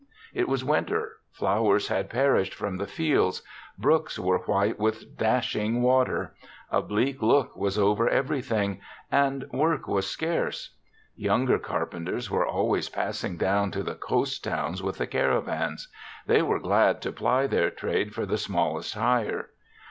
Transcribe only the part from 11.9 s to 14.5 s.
ters were always passing down to the coast